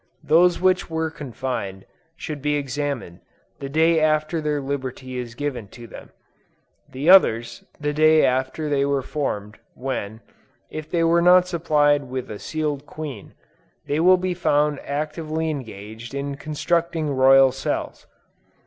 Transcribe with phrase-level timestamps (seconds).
[0.23, 3.19] Those which were confined, should be examined,
[3.59, 6.09] the day after their liberty is given to them;
[6.89, 10.21] the others, the day after they were formed, when,
[10.71, 13.35] if they were not supplied with a sealed queen,
[13.85, 18.07] they will be found actively engaged in constructing royal cells.